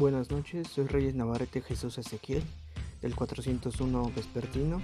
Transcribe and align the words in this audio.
Buenas 0.00 0.30
noches, 0.30 0.66
soy 0.66 0.86
Reyes 0.86 1.14
Navarrete 1.14 1.60
Jesús 1.60 1.98
Ezequiel 1.98 2.42
del 3.02 3.14
401 3.14 4.12
Vespertino 4.16 4.80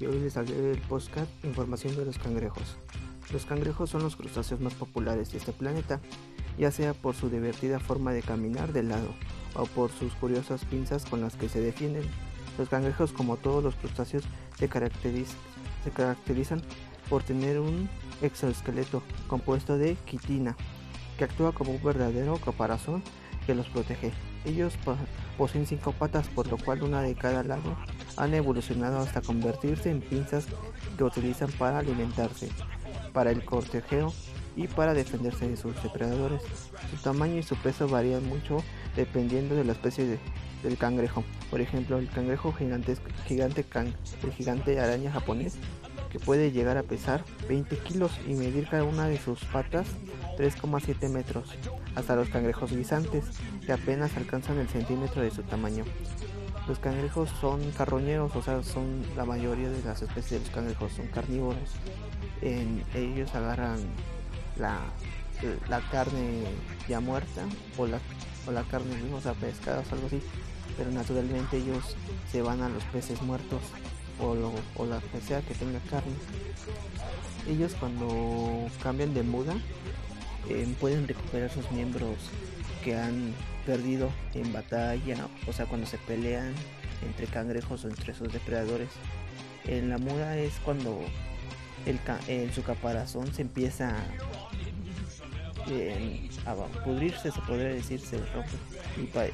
y 0.00 0.06
hoy 0.06 0.18
les 0.18 0.36
hablaré 0.36 0.60
del 0.60 0.80
podcast 0.80 1.30
Información 1.44 1.94
de 1.94 2.04
los 2.04 2.18
cangrejos. 2.18 2.78
Los 3.32 3.46
cangrejos 3.46 3.90
son 3.90 4.02
los 4.02 4.16
crustáceos 4.16 4.60
más 4.60 4.74
populares 4.74 5.30
de 5.30 5.38
este 5.38 5.52
planeta, 5.52 6.00
ya 6.58 6.72
sea 6.72 6.94
por 6.94 7.14
su 7.14 7.30
divertida 7.30 7.78
forma 7.78 8.12
de 8.12 8.22
caminar 8.22 8.72
de 8.72 8.82
lado 8.82 9.14
o 9.54 9.66
por 9.66 9.92
sus 9.92 10.12
curiosas 10.14 10.64
pinzas 10.64 11.04
con 11.04 11.20
las 11.20 11.36
que 11.36 11.48
se 11.48 11.60
defienden. 11.60 12.02
Los 12.58 12.68
cangrejos, 12.68 13.12
como 13.12 13.36
todos 13.36 13.62
los 13.62 13.76
crustáceos, 13.76 14.24
se, 14.58 14.66
se 14.66 15.90
caracterizan 15.92 16.62
por 17.08 17.22
tener 17.22 17.60
un 17.60 17.88
exoesqueleto 18.20 19.00
compuesto 19.28 19.78
de 19.78 19.94
quitina, 20.06 20.56
que 21.18 21.22
actúa 21.22 21.52
como 21.52 21.70
un 21.70 21.82
verdadero 21.84 22.36
caparazón 22.38 23.04
que 23.48 23.54
los 23.54 23.66
protege. 23.68 24.12
Ellos 24.44 24.74
poseen 25.38 25.66
cinco 25.66 25.92
patas, 25.92 26.28
por 26.28 26.46
lo 26.48 26.58
cual 26.58 26.82
una 26.82 27.00
de 27.00 27.14
cada 27.14 27.42
lado 27.42 27.78
han 28.18 28.34
evolucionado 28.34 28.98
hasta 28.98 29.22
convertirse 29.22 29.90
en 29.90 30.02
pinzas 30.02 30.44
que 30.98 31.04
utilizan 31.04 31.50
para 31.52 31.78
alimentarse, 31.78 32.50
para 33.14 33.30
el 33.30 33.42
cortejeo 33.46 34.12
y 34.54 34.66
para 34.66 34.92
defenderse 34.92 35.48
de 35.48 35.56
sus 35.56 35.82
depredadores. 35.82 36.42
Su 36.90 37.02
tamaño 37.02 37.38
y 37.38 37.42
su 37.42 37.56
peso 37.56 37.88
varían 37.88 38.28
mucho 38.28 38.58
dependiendo 38.96 39.54
de 39.54 39.64
la 39.64 39.72
especie 39.72 40.18
del 40.62 40.76
cangrejo. 40.76 41.24
Por 41.50 41.62
ejemplo, 41.62 41.96
el 41.96 42.10
cangrejo 42.10 42.52
gigante, 42.52 42.98
gigante 43.26 43.64
el 44.22 44.32
gigante 44.34 44.78
araña 44.78 45.10
japonés, 45.10 45.54
que 46.10 46.18
puede 46.18 46.52
llegar 46.52 46.76
a 46.78 46.82
pesar 46.82 47.24
20 47.48 47.76
kilos 47.78 48.12
y 48.26 48.34
medir 48.34 48.68
cada 48.68 48.84
una 48.84 49.08
de 49.08 49.18
sus 49.18 49.44
patas 49.44 49.86
3,7 50.38 51.08
metros, 51.08 51.50
hasta 51.94 52.16
los 52.16 52.28
cangrejos 52.28 52.72
guisantes, 52.72 53.24
que 53.66 53.72
apenas 53.72 54.16
alcanzan 54.16 54.58
el 54.58 54.68
centímetro 54.68 55.22
de 55.22 55.30
su 55.30 55.42
tamaño. 55.42 55.84
Los 56.68 56.78
cangrejos 56.78 57.30
son 57.40 57.70
carroñeros, 57.72 58.34
o 58.36 58.42
sea, 58.42 58.62
son 58.62 59.02
la 59.16 59.24
mayoría 59.24 59.70
de 59.70 59.82
las 59.82 60.02
especies 60.02 60.40
de 60.40 60.46
los 60.46 60.50
cangrejos 60.50 60.92
son 60.92 61.06
carnívoros. 61.08 61.70
En, 62.42 62.84
ellos 62.94 63.34
agarran 63.34 63.78
la, 64.58 64.78
la 65.68 65.80
carne 65.90 66.44
ya 66.88 67.00
muerta 67.00 67.46
o 67.76 67.86
la, 67.86 67.98
o 68.46 68.52
la 68.52 68.62
carne, 68.64 68.94
o 69.12 69.20
sea, 69.20 69.32
pescados 69.32 69.90
algo 69.92 70.06
así, 70.06 70.22
pero 70.76 70.90
naturalmente 70.90 71.56
ellos 71.56 71.96
se 72.30 72.42
van 72.42 72.60
a 72.62 72.68
los 72.68 72.84
peces 72.84 73.20
muertos 73.22 73.60
o, 74.20 74.34
lo, 74.34 74.52
o 74.76 74.86
la 74.86 75.00
que 75.00 75.20
sea 75.20 75.40
que 75.42 75.54
tenga 75.54 75.80
carne. 75.90 76.12
Ellos 77.48 77.74
cuando 77.78 78.68
cambian 78.82 79.14
de 79.14 79.22
muda 79.22 79.54
eh, 80.48 80.66
pueden 80.80 81.06
recuperar 81.06 81.50
sus 81.50 81.70
miembros 81.70 82.16
que 82.84 82.96
han 82.96 83.34
perdido 83.66 84.10
en 84.34 84.52
batalla, 84.52 85.26
o 85.46 85.52
sea, 85.52 85.66
cuando 85.66 85.86
se 85.86 85.98
pelean 85.98 86.54
entre 87.06 87.26
cangrejos 87.26 87.84
o 87.84 87.88
entre 87.88 88.14
sus 88.14 88.32
depredadores. 88.32 88.88
En 89.66 89.90
la 89.90 89.98
muda 89.98 90.38
es 90.38 90.54
cuando 90.64 90.98
el, 91.86 92.00
en 92.28 92.52
su 92.52 92.62
caparazón 92.62 93.32
se 93.34 93.42
empieza 93.42 93.94
a 96.46 96.54
pudrirse, 96.84 97.30
se 97.30 97.40
podría 97.42 97.68
decir, 97.68 98.00
se 98.00 98.18
rompe 98.18 99.32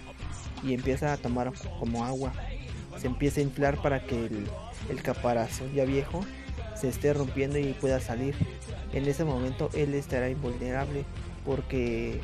y, 0.64 0.74
empieza 0.74 1.12
a 1.12 1.16
tomar 1.16 1.52
como 1.78 2.04
agua. 2.04 2.32
Se 2.98 3.06
empieza 3.06 3.40
a 3.40 3.44
inflar 3.44 3.80
para 3.82 4.06
que 4.06 4.26
el, 4.26 4.46
el 4.88 5.02
caparazón 5.02 5.72
ya 5.72 5.84
viejo 5.84 6.24
se 6.74 6.88
esté 6.88 7.12
rompiendo 7.12 7.58
y 7.58 7.72
pueda 7.72 8.00
salir. 8.00 8.34
En 8.92 9.06
ese 9.06 9.24
momento 9.24 9.70
él 9.74 9.94
estará 9.94 10.28
invulnerable 10.28 11.04
porque 11.44 12.20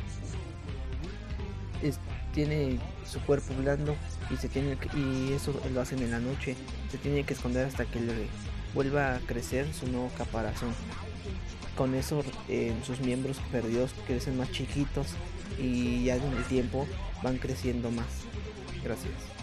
tiene 2.32 2.78
su 3.04 3.20
cuerpo 3.20 3.54
blando 3.54 3.96
y 4.30 4.36
se 4.36 4.48
tiene 4.48 4.76
y 4.94 5.32
eso 5.32 5.58
lo 5.72 5.80
hacen 5.80 6.00
en 6.00 6.10
la 6.10 6.20
noche. 6.20 6.56
Se 6.90 6.98
tiene 6.98 7.24
que 7.24 7.34
esconder 7.34 7.66
hasta 7.66 7.84
que 7.84 8.00
le 8.00 8.28
vuelva 8.74 9.16
a 9.16 9.18
crecer 9.20 9.72
su 9.72 9.86
nuevo 9.88 10.10
caparazón. 10.16 10.72
Con 11.76 11.94
eso 11.94 12.22
sus 12.84 13.00
miembros 13.00 13.38
perdidos 13.50 13.92
crecen 14.06 14.36
más 14.36 14.50
chiquitos 14.52 15.08
y 15.58 16.04
ya 16.04 16.16
en 16.16 16.36
el 16.36 16.44
tiempo 16.44 16.86
van 17.22 17.38
creciendo 17.38 17.90
más. 17.90 18.06
Gracias. 18.84 19.39